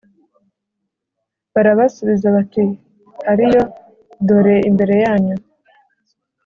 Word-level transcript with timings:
Barabasubiza 1.53 2.27
bati 2.35 2.63
Ari 3.31 3.45
yo 3.53 3.63
dore 4.27 4.55
ari 4.59 4.65
imbere 4.69 4.95
yanyu 5.05 5.35